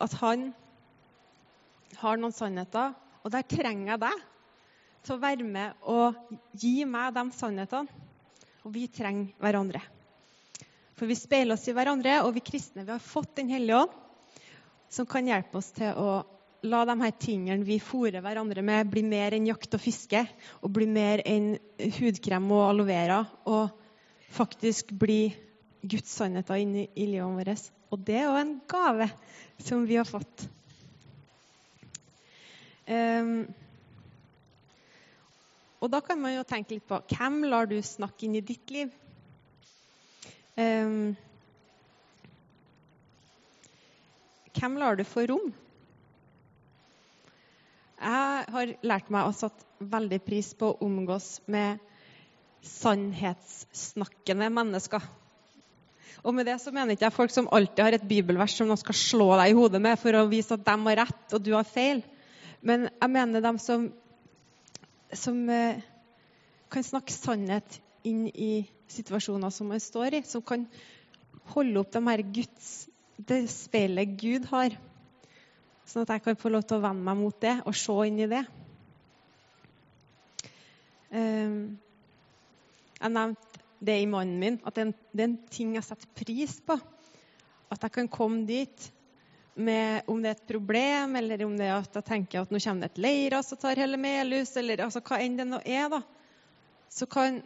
[0.00, 0.50] at han
[2.00, 4.26] har noen sannheter, og der trenger jeg deg
[5.04, 8.06] til å være med og gi meg de sannhetene.
[8.60, 9.80] Og vi trenger hverandre.
[11.00, 13.92] For vi speiler oss i hverandre, og vi kristne vi har fått Den hellige ånd,
[14.92, 16.18] som kan hjelpe oss til å
[16.68, 20.20] la de her tingene vi fôrer hverandre med, bli mer enn jakt og fiske,
[20.60, 21.54] og bli mer enn
[21.96, 23.72] hudkrem og aloe vera, og
[24.36, 25.30] faktisk bli
[25.80, 27.72] Guds sannheter inn i livet vårt.
[27.96, 29.08] Og det er jo en gave
[29.64, 30.44] som vi har fått.
[32.90, 33.46] Um,
[35.80, 38.68] og da kan man jo tenke litt på hvem lar du snakke inn i ditt
[38.74, 38.92] liv?
[44.60, 45.52] Hvem lar du få rom?
[48.00, 51.78] Jeg har lært meg å satt veldig pris på å omgås med
[52.64, 55.04] sannhetssnakkende mennesker.
[56.20, 58.76] Og med det så mener ikke jeg folk som alltid har et bibelvers som de
[58.80, 61.52] skal slå deg i hodet med for å vise at de har rett og du
[61.56, 62.02] har feil.
[62.60, 63.86] Men jeg mener dem som,
[65.16, 65.80] som eh,
[66.72, 70.22] kan snakke sannhet inn i situasjoner som man står i.
[70.26, 70.66] Som kan
[71.54, 72.70] holde opp de her Guds,
[73.16, 74.76] det speilet Gud har.
[75.90, 78.20] Sånn at jeg kan få lov til å vende meg mot det og se inn
[78.22, 78.44] i det.
[81.10, 81.78] Um,
[83.00, 86.76] jeg nevnte det i mannen min, at det er en ting jeg setter pris på.
[87.72, 88.90] At jeg kan komme dit
[89.60, 92.60] med om det er et problem, eller om det er at jeg tenker at nå
[92.62, 95.88] kommer det et leirras og tar hele Melhus, eller altså, hva enn det nå er,
[95.92, 96.00] da.
[96.90, 97.40] Så kan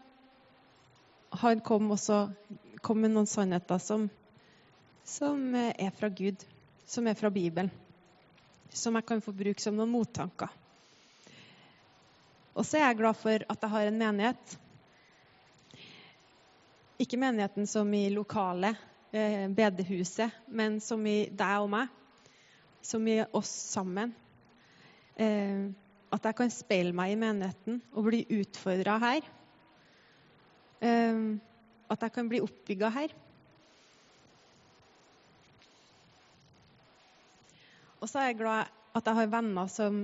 [1.40, 2.28] han kom, også,
[2.84, 4.08] kom med noen sannheter som,
[5.04, 6.44] som er fra Gud,
[6.86, 7.72] som er fra Bibelen
[8.74, 10.50] som jeg kan få bruke som noen mottanker.
[12.54, 14.56] Og så er jeg glad for at jeg har en menighet.
[17.02, 18.78] Ikke menigheten som i lokalet,
[19.12, 21.88] eh, bedehuset, men som i deg og meg.
[22.82, 24.14] Som i oss sammen.
[25.16, 25.70] Eh,
[26.14, 29.26] at jeg kan speile meg i menigheten og bli utfordra her.
[30.84, 31.20] Eh,
[31.92, 33.12] at jeg kan bli oppbygga her.
[38.00, 40.02] Og så er jeg glad at jeg har venner som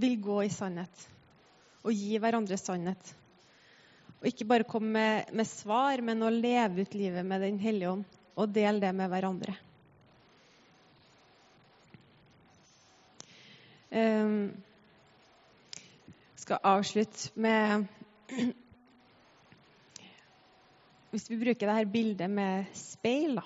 [0.00, 1.08] vil gå i sannhet
[1.82, 3.10] og gi hverandre sannhet.
[4.22, 7.90] Og ikke bare komme med, med svar, men å leve ut livet med Den hellige
[7.90, 9.54] ånd og dele det med hverandre.
[13.92, 14.54] Um,
[16.40, 17.84] skal avslutte med
[21.12, 23.42] Hvis vi bruker dette bildet med speil, da.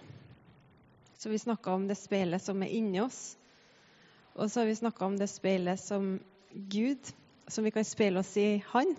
[1.19, 3.35] Så vi snakka om det speilet som er inni oss.
[4.39, 6.13] Og så har vi snakka om det speilet som
[6.71, 7.11] Gud,
[7.51, 8.95] som vi kan speile oss i Han,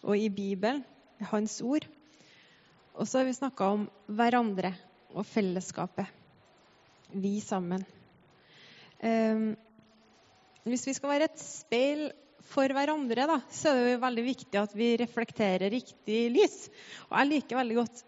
[0.00, 0.80] og i Bibelen,
[1.20, 1.84] i Hans ord.
[2.94, 4.72] Og så har vi snakka om hverandre
[5.12, 6.08] og fellesskapet.
[7.12, 7.84] Vi sammen.
[9.04, 9.50] Um,
[10.64, 12.06] hvis vi skal være et speil
[12.54, 16.58] for hverandre, da, så er det jo veldig viktig at vi reflekterer riktig lys.
[17.08, 18.04] Og jeg liker veldig godt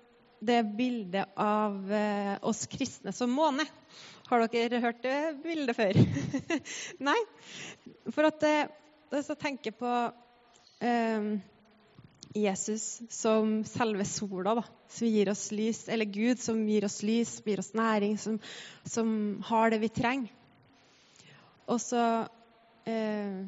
[0.47, 3.67] det bildet av uh, oss kristne som måne.
[4.29, 5.99] Har dere hørt det bildet før?
[7.09, 7.19] Nei?
[8.11, 8.57] For at det,
[9.13, 9.91] Hvis jeg tenker på
[10.83, 11.29] eh,
[12.35, 17.37] Jesus som selve sola, da, som gir oss lys, eller Gud som gir oss lys,
[17.47, 18.41] gir oss næring, som,
[18.83, 19.13] som
[19.47, 20.35] har det vi trenger.
[21.71, 22.03] Og så
[22.91, 23.47] eh,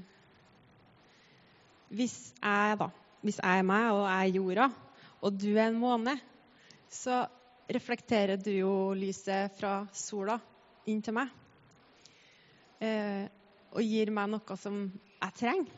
[1.89, 2.91] Hvis jeg da,
[3.25, 4.69] hvis jeg er meg, og jeg er jorda,
[5.25, 6.15] og du er en måne,
[6.93, 7.25] så
[7.69, 10.39] reflekterer du jo lyset fra sola
[10.89, 11.33] inn til meg.
[12.81, 13.25] Eh,
[13.75, 15.73] og gir meg noe som jeg trenger.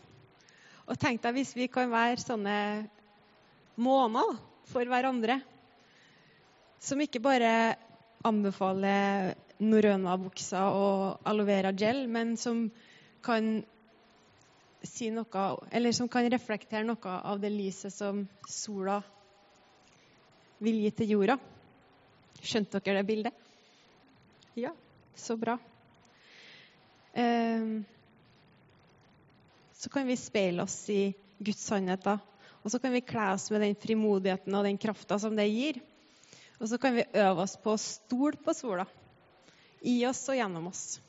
[0.91, 2.57] Og tenk deg hvis vi kan være sånne
[3.79, 4.35] måner
[4.71, 5.39] for hverandre.
[6.83, 7.77] Som ikke bare
[8.27, 12.67] anbefaler norrøna-bukser og aloe vera gel, men som
[13.25, 13.61] kan
[14.83, 19.03] si noe Eller som kan reflektere noe av det lyset som sola
[20.61, 21.39] vil gi til jorda.
[22.41, 23.35] Skjønte dere det bildet?
[24.57, 24.73] Ja.
[25.17, 25.59] Så bra.
[27.13, 27.85] Ehm,
[29.73, 32.21] så kan vi speile oss i Guds sannheter.
[32.63, 35.81] Og så kan vi kle oss med den frimodigheten og den krafta som det gir.
[36.61, 38.85] Og så kan vi øve oss på å stole på sola.
[39.81, 41.01] I oss og gjennom oss.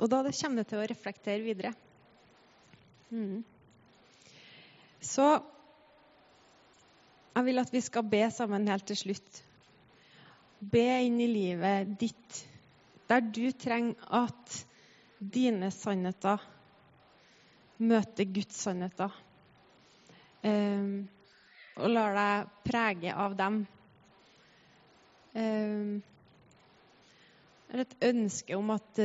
[0.00, 1.74] Og da kommer det til å reflektere videre.
[3.12, 3.42] Mm.
[5.00, 5.26] Så
[7.34, 9.42] jeg vil at vi skal be sammen helt til slutt.
[10.60, 12.40] Be inn i livet ditt,
[13.08, 14.58] der du trenger at
[15.20, 16.40] dine sannheter
[17.80, 19.12] møter Guds sannheter.
[20.44, 21.08] Um,
[21.80, 23.62] og lar deg prege av dem.
[25.36, 26.00] Um,
[27.70, 29.00] er et ønske om at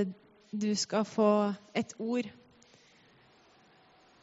[0.55, 2.27] du skal få et ord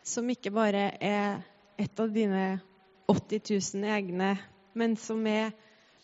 [0.02, 1.42] som ikke bare er
[1.80, 2.44] et av dine
[3.10, 3.42] 80
[3.76, 4.32] 000 egne,
[4.74, 5.52] men som er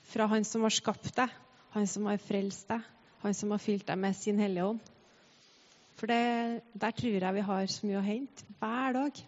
[0.09, 1.33] fra Han som har skapt deg,
[1.75, 2.85] Han som har frelst deg,
[3.23, 4.81] Han som har fylt deg med sin Hellige Ånd.
[5.99, 9.23] For det, der tror jeg vi har så mye å hente hver dag.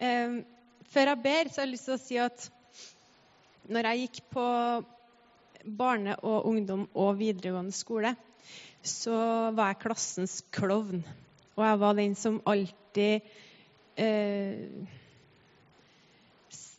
[0.00, 0.40] Eh,
[0.92, 2.50] før jeg ber, så har jeg lyst til å si at
[3.70, 4.46] når jeg gikk på
[5.64, 8.14] barne- og ungdom- og videregående skole,
[8.86, 9.16] så
[9.56, 11.02] var jeg klassens klovn.
[11.58, 13.26] Og jeg var den som alltid
[14.00, 14.88] eh,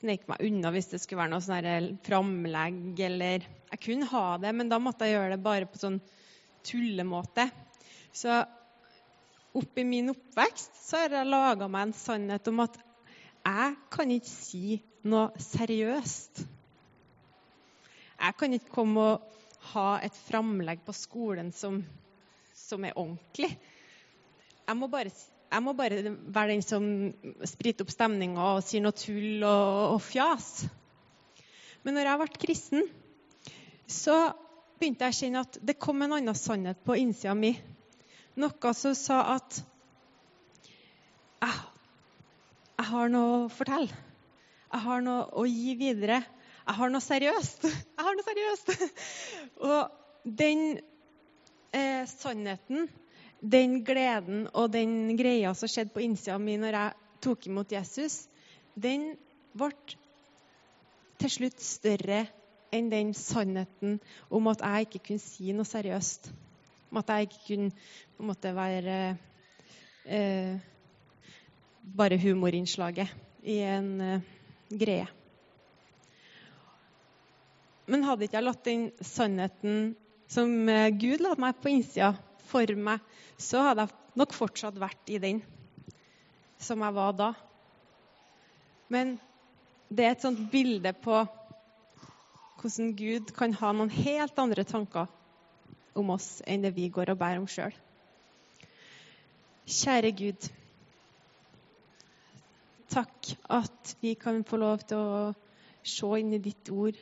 [0.02, 4.52] sneke meg unna hvis det skulle være noe sånn framlegg eller Jeg kunne ha det,
[4.58, 6.02] men da måtte jeg gjøre det bare på sånn
[6.68, 7.46] tullemåte.
[8.12, 8.42] Så
[9.56, 12.76] oppi min oppvekst så har jeg laga meg en sannhet om at
[13.42, 16.44] jeg kan ikke si noe seriøst.
[18.22, 19.41] Jeg kan ikke komme og
[19.72, 21.82] ha et framlegg på skolen som,
[22.58, 23.52] som er ordentlig.
[24.68, 25.12] Jeg må, bare,
[25.52, 26.86] jeg må, bare, være den som
[27.48, 30.52] spriter opp stemninga og sier noe tull og, og fjas.
[31.86, 32.88] Men når jeg ble kristen,
[33.90, 34.18] så
[34.80, 37.54] begynte jeg å kjenne at det kom en annen sannhet på innsida mi.
[38.40, 39.60] Noe som sa at
[41.42, 41.58] jeg,
[42.78, 44.04] jeg har noe å fortelle.
[44.72, 46.22] Jeg har noe å gi videre.
[46.72, 47.66] Jeg har noe seriøst.
[47.98, 48.70] Jeg har noe seriøst.
[49.68, 50.62] Og den
[51.76, 52.86] eh, sannheten,
[53.42, 56.94] den gleden og den greia som skjedde på innsida mi når jeg
[57.26, 58.22] tok imot Jesus,
[58.78, 59.18] den
[59.58, 59.72] ble
[61.20, 62.24] til slutt større
[62.72, 63.98] enn den sannheten
[64.32, 66.32] om at jeg ikke kunne si noe seriøst.
[66.92, 67.72] Om at jeg ikke kunne
[68.16, 69.00] på en måte være
[70.06, 70.54] eh,
[71.98, 73.12] bare humorinnslaget
[73.44, 74.30] i en eh,
[74.72, 75.10] greie.
[77.92, 79.96] Men hadde ikke jeg latt den sannheten
[80.32, 82.14] som eh, Gud la meg på innsida,
[82.48, 83.04] for meg,
[83.40, 85.42] så hadde jeg nok fortsatt vært i den
[86.62, 87.30] som jeg var da.
[88.92, 89.18] Men
[89.92, 91.20] det er et sånt bilde på
[92.62, 95.12] hvordan Gud kan ha noen helt andre tanker
[95.98, 97.74] om oss enn det vi går og bærer om sjøl.
[99.68, 100.50] Kjære Gud.
[102.92, 105.24] Takk at vi kan få lov til å
[105.88, 107.00] se inn i ditt ord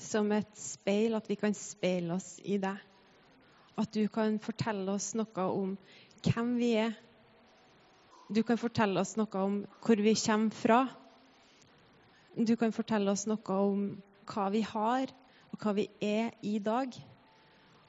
[0.00, 2.78] som et speil, at vi kan speile oss i deg.
[3.80, 5.76] At du kan fortelle oss noe om
[6.24, 6.96] hvem vi er.
[8.30, 10.80] Du kan fortelle oss noe om hvor vi kommer fra.
[12.36, 13.86] Du kan fortelle oss noe om
[14.30, 15.10] hva vi har,
[15.50, 16.94] og hva vi er i dag.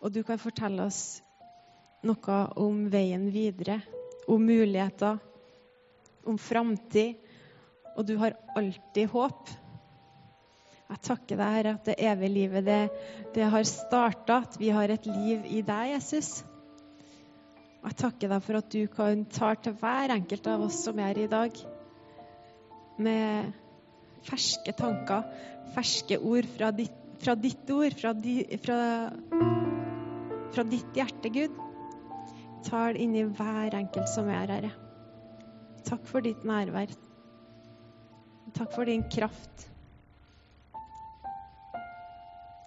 [0.01, 1.22] Og du kan fortelle oss
[2.07, 3.80] noe om veien videre,
[4.28, 5.20] om muligheter,
[6.26, 7.20] om framtid.
[7.95, 9.51] Og du har alltid håp.
[10.91, 12.81] Jeg takker deg, Herre, at det evige livet det,
[13.35, 16.41] det har starta, at vi har et liv i deg, Jesus.
[17.81, 21.13] Jeg takker deg for at du kan ta til hver enkelt av oss som er
[21.13, 21.61] her i dag,
[23.01, 23.55] med
[24.27, 25.23] ferske tanker,
[25.77, 28.81] ferske ord fra ditt, fra ditt ord, fra, di, fra,
[30.51, 31.57] fra, ditt hjerte, Gud.
[32.67, 34.71] Tal inni hver enkelt som er her.
[35.87, 36.91] Takk for ditt nærvær.
[38.53, 39.70] Takk for din kraft.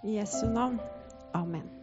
[0.04, 0.80] I Jesu navn.
[1.34, 1.73] Amen.